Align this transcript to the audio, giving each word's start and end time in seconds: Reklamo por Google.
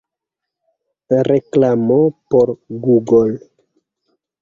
Reklamo 1.27 1.99
por 2.31 2.57
Google. 2.89 3.33